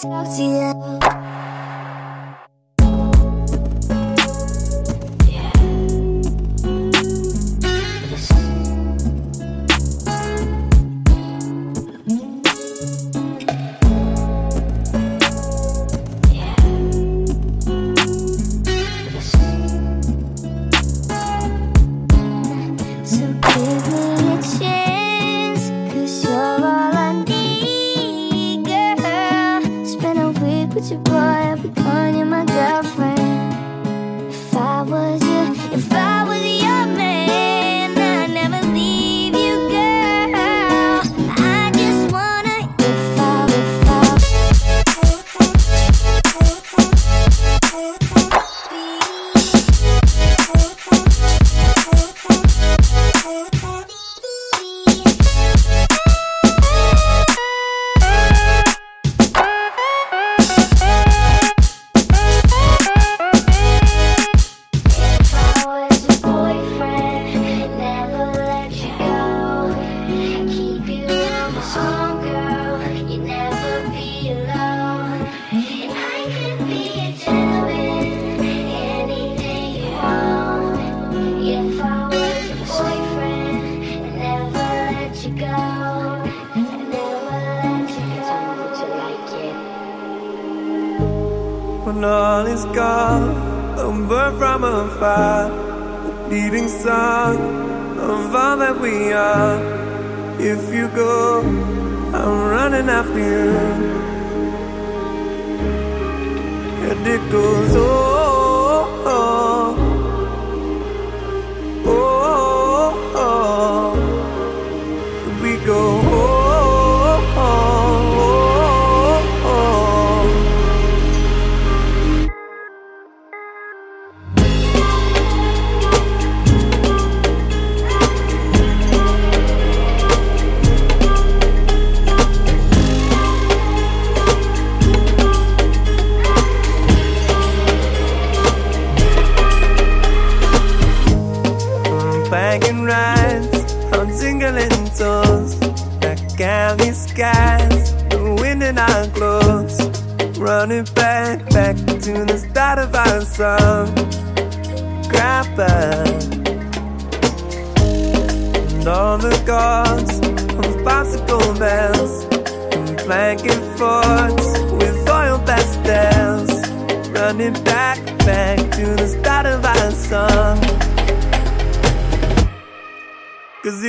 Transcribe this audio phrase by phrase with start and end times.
[0.00, 0.89] talk to you.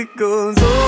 [0.01, 0.80] tickled.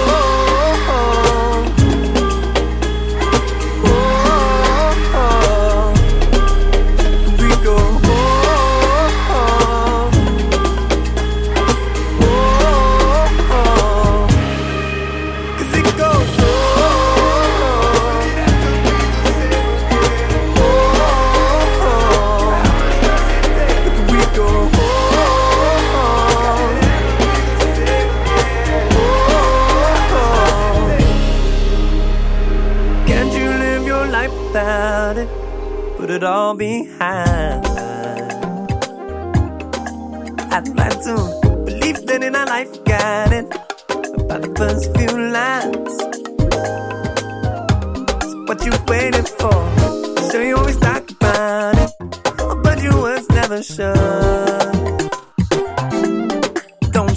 [53.53, 53.69] Don't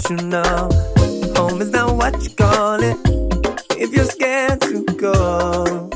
[0.07, 0.69] you know?
[1.35, 2.97] Home is not what you call it.
[3.79, 5.89] if you're scared to go.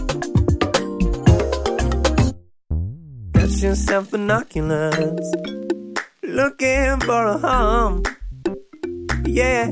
[3.34, 5.32] Get yourself binoculars,
[6.24, 8.04] looking for a home.
[9.26, 9.72] Yeah.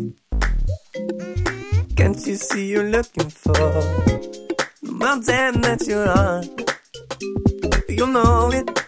[1.95, 6.47] Can't you see you're looking for the mountain that you're on?
[7.89, 8.78] You'll know it.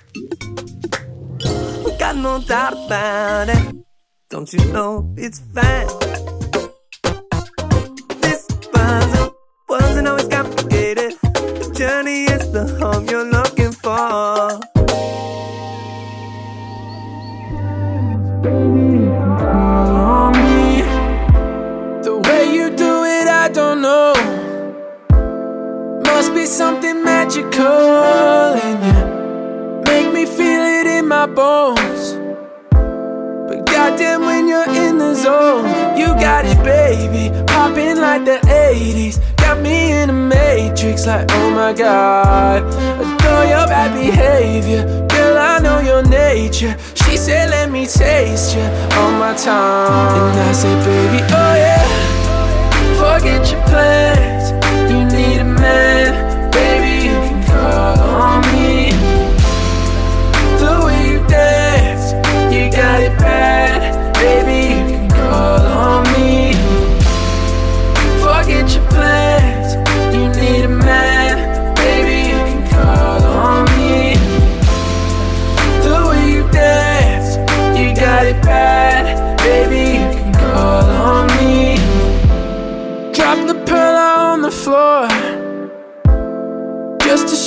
[2.12, 3.86] Got no doubt about it.
[4.30, 6.01] Don't you know it's fine?
[31.12, 32.14] My bones.
[32.72, 35.66] But goddamn, when you're in the zone,
[35.98, 37.26] you got it, baby.
[37.48, 39.20] Popping like the 80s.
[39.36, 42.64] Got me in the matrix, like, oh my god.
[42.64, 44.84] Adore your bad behavior.
[45.10, 46.78] Girl, I know your nature.
[46.96, 48.64] She said, let me taste you
[49.02, 50.32] on my tongue.
[50.32, 51.84] And I said, baby, oh yeah.
[53.02, 54.31] Forget your plans.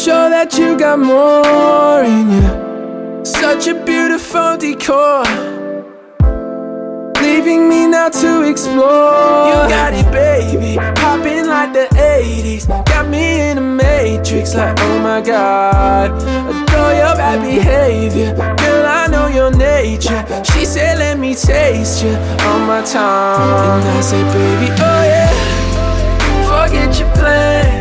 [0.04, 3.24] Show that you got more in you.
[3.24, 5.24] Such a beautiful decor.
[7.22, 9.48] Leaving me now to explore.
[9.48, 10.76] You got it, baby.
[10.76, 12.68] Popping like the 80s.
[12.84, 16.10] Got me in a matrix, like, oh my god.
[16.10, 18.34] Adore your bad behavior.
[18.34, 20.22] Girl, I know your nature.
[20.52, 22.10] She said, let me taste you
[22.44, 23.80] on my tongue.
[23.80, 25.32] And I said, baby, oh yeah.
[26.44, 27.73] Forget your plans.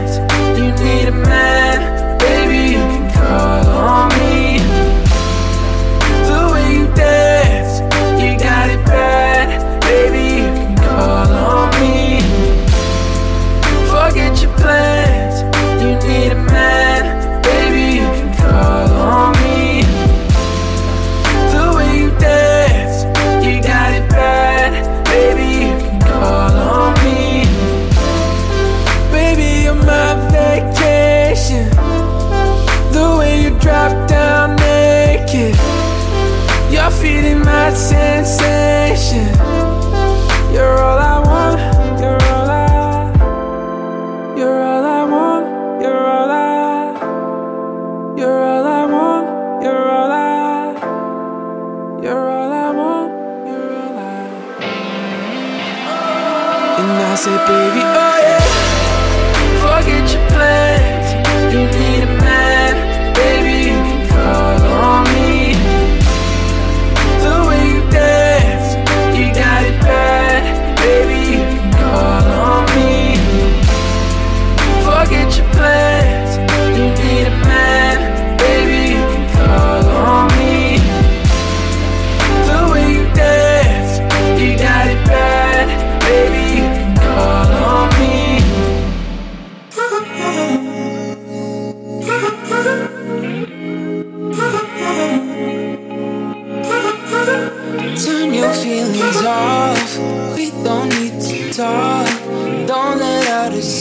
[37.75, 38.12] Feeding my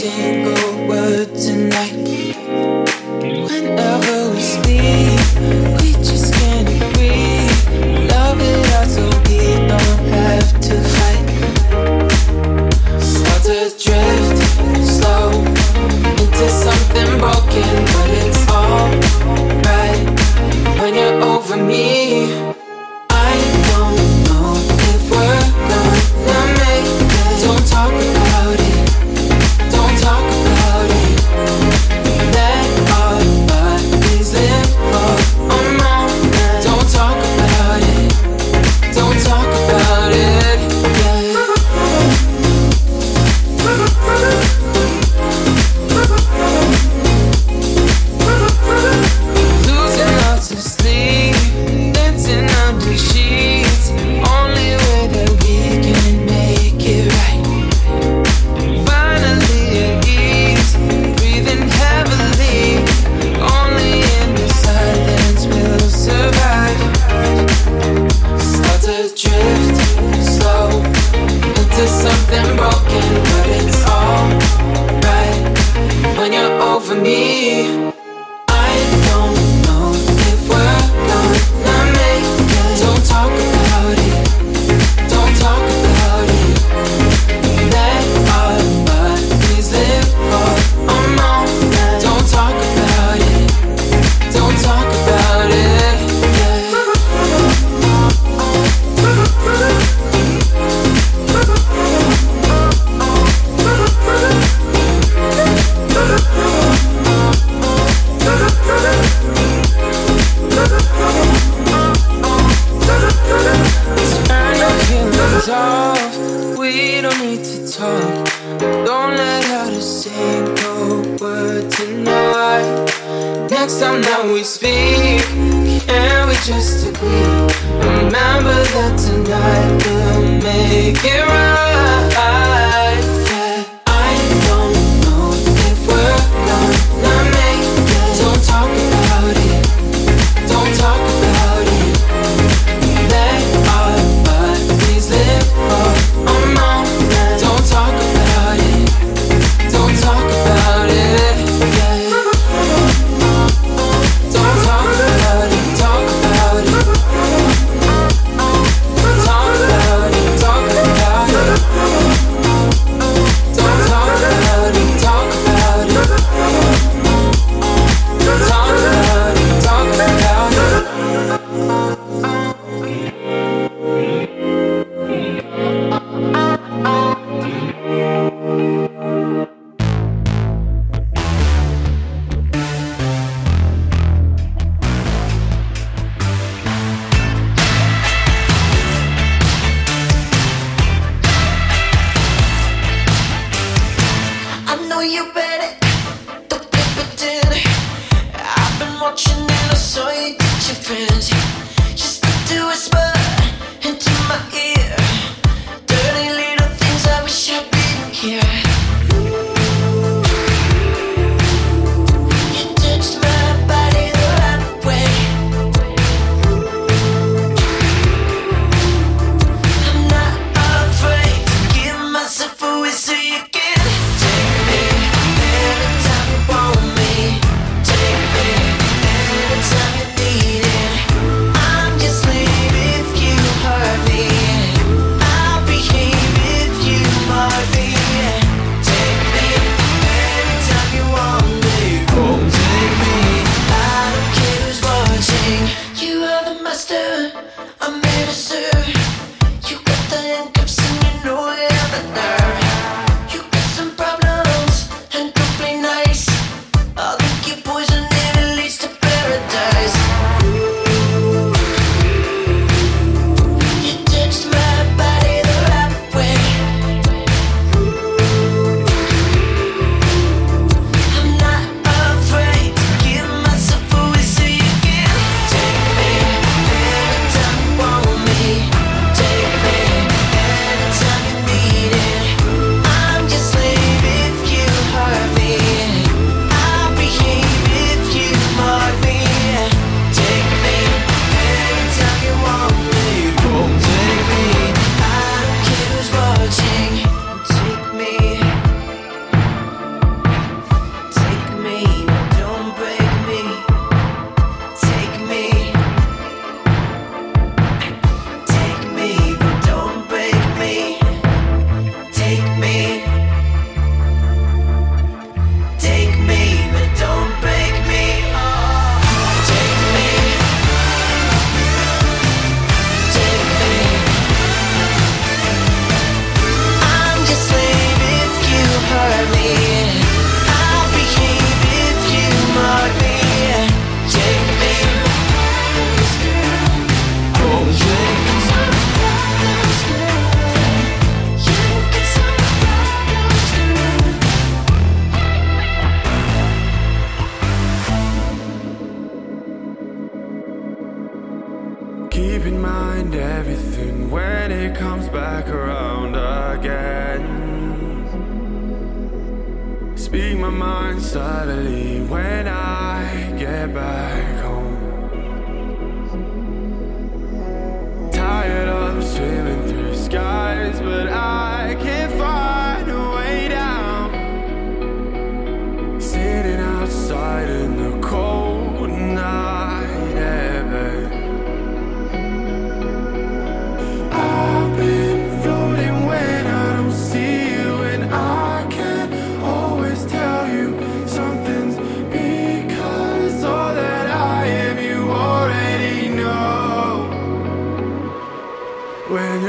[0.05, 0.42] out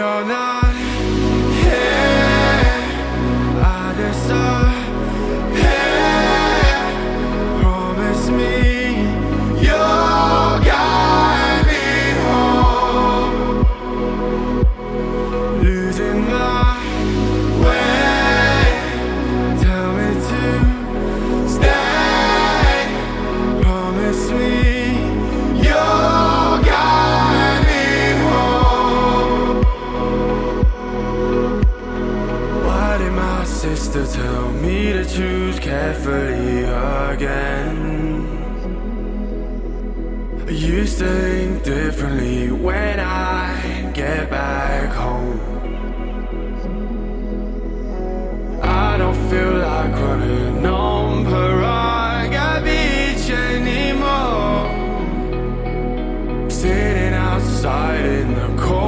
[0.04, 0.73] you're not
[42.14, 45.40] Only when I get back home.
[48.62, 54.70] I don't feel like running on Paraga Beach anymore.
[56.52, 58.83] Sitting outside in the cold.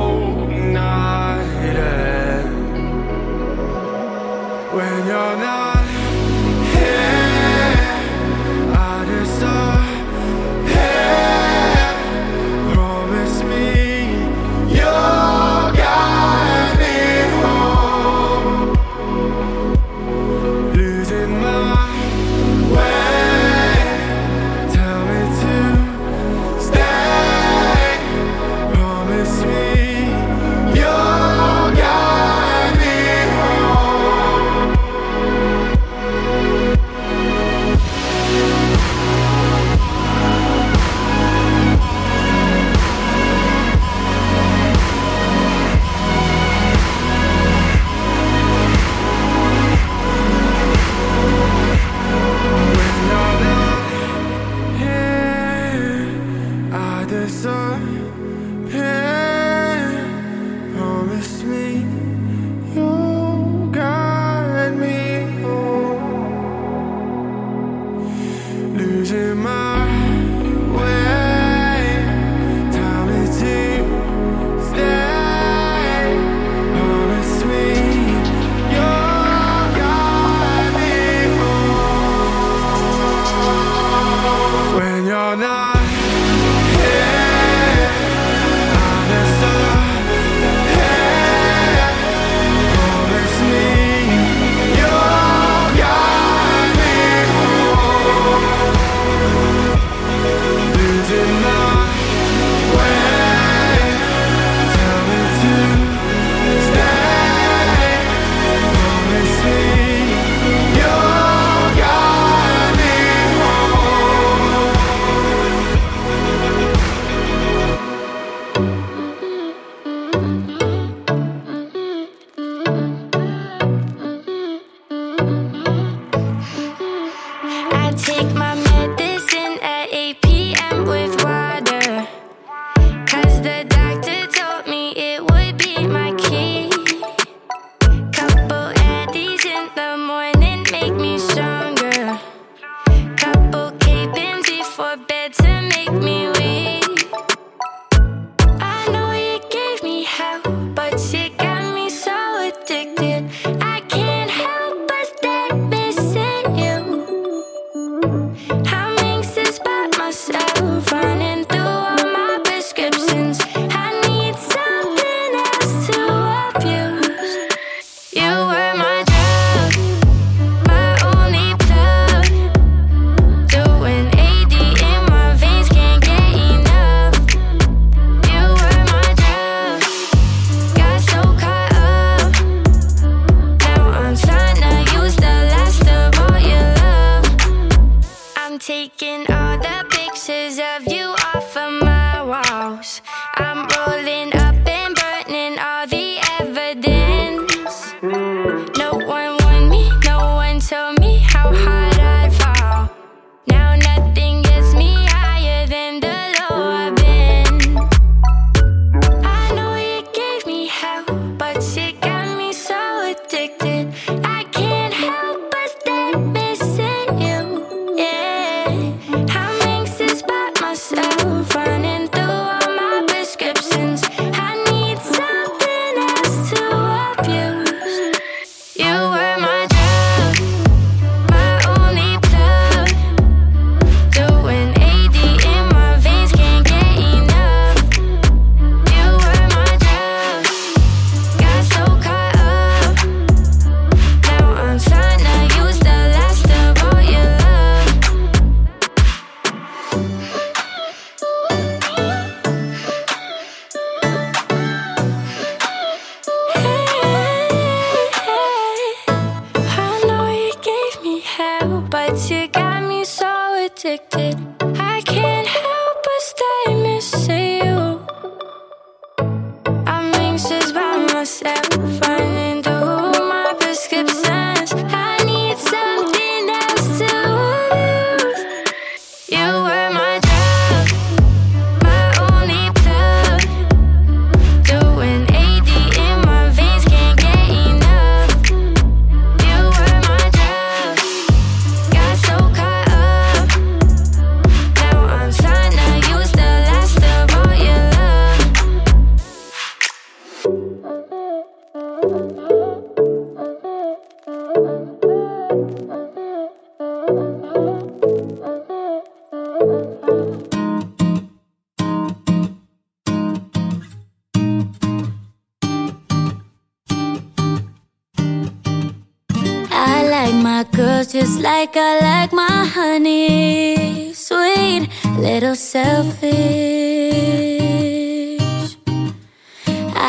[321.46, 324.12] Like I like my honey.
[324.14, 326.26] Sweet, little selfish.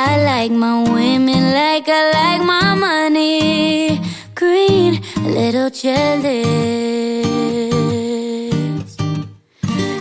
[0.04, 4.00] I like my women like I like my money.
[4.34, 5.02] Green,
[5.38, 6.46] little jealous.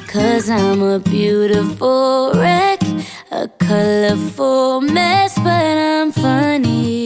[0.08, 2.82] Cause I'm a beautiful wreck,
[3.32, 7.05] a colorful mess, but I'm funny.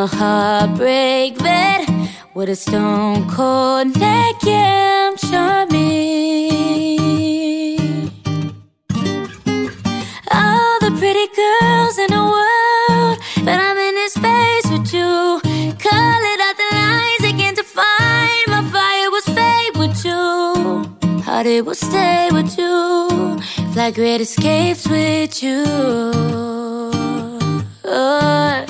[0.00, 1.86] A heartbreak vet
[2.32, 5.80] with a stone cold neck, yeah, I'm charming.
[10.32, 15.40] All the pretty girls in the world, but I'm in this space with you.
[15.86, 21.20] Call it out the lines again to find my fire was fade with you.
[21.24, 23.38] Heart it will stay with you.
[23.74, 25.64] Fly great escapes with you.
[27.84, 28.69] Oh.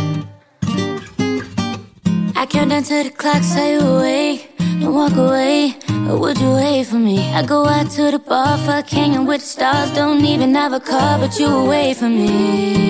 [2.50, 4.50] Count down to the clock, say you awake.
[4.58, 5.76] Don't walk away,
[6.08, 7.18] or would you wait for me?
[7.32, 9.92] I go out to the bar, fuck hanging with the stars.
[9.92, 12.89] Don't even have a car, but you away from me.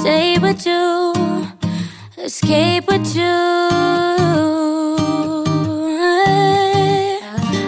[0.00, 1.12] Stay with you.
[2.16, 3.36] Escape with you.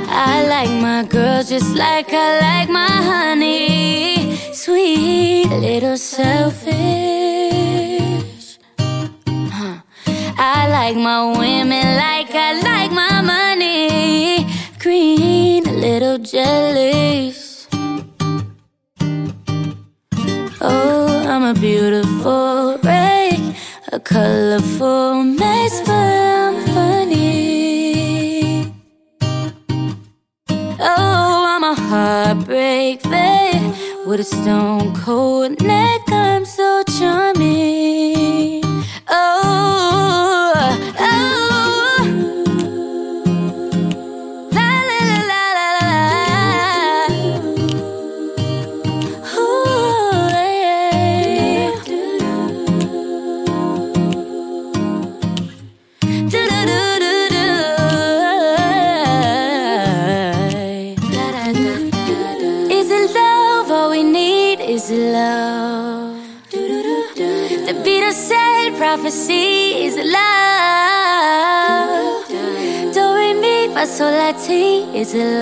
[0.09, 4.37] I like my girls just like I like my honey.
[4.53, 6.69] Sweet, little selfish.
[9.57, 9.77] Huh.
[10.39, 14.47] I like my women like I like my money.
[14.79, 17.69] Green, a little jealous.
[20.65, 21.02] Oh,
[21.35, 23.41] I'm a beautiful wreck,
[23.91, 28.71] a colorful mess, but I'm funny.
[30.79, 33.63] Oh, I'm a heartbreak vet
[34.07, 36.03] with a stone cold neck.
[36.09, 38.52] I'm so charming.
[75.03, 75.42] Is love.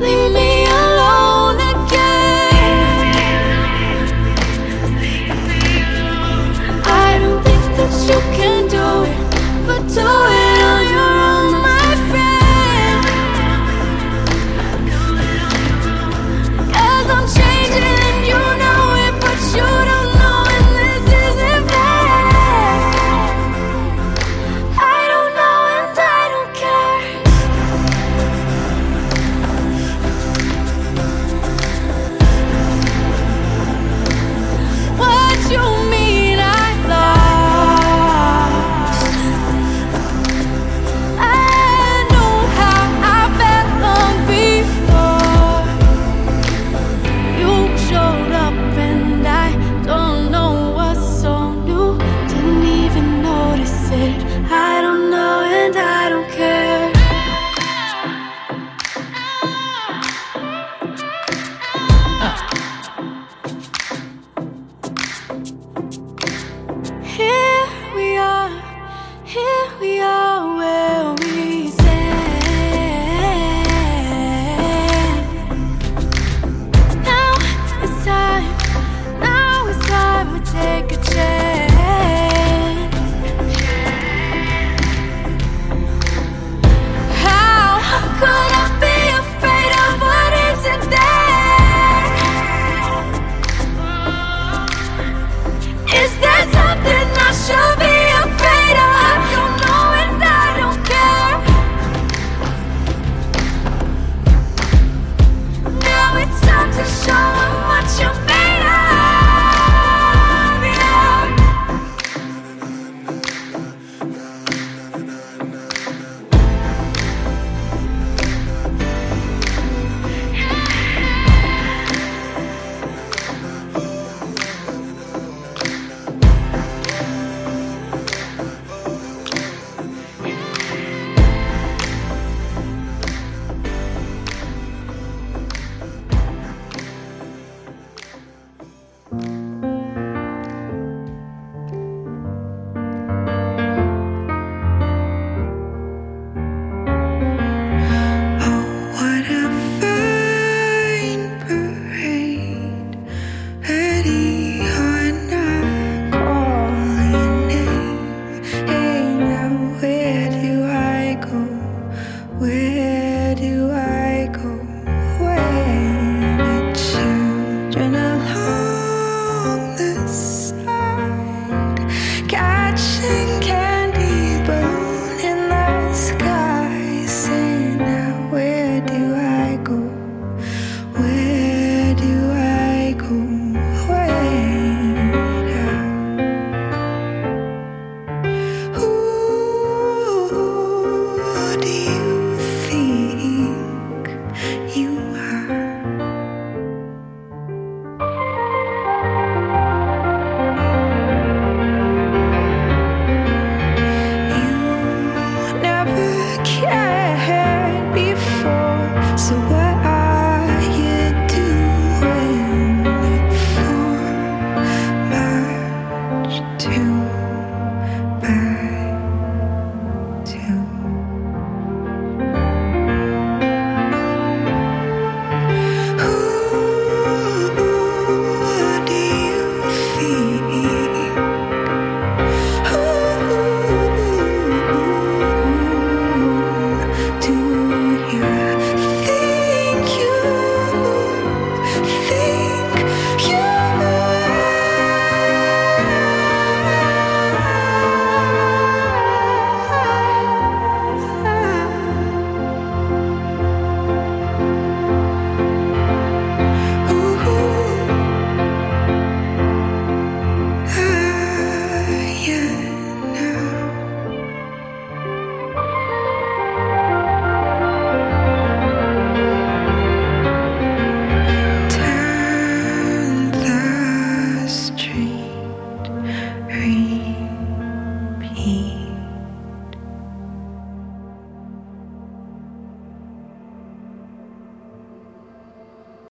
[0.00, 0.47] leave me